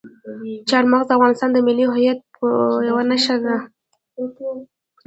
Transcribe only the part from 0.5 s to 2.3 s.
چار مغز د افغانستان د ملي هویت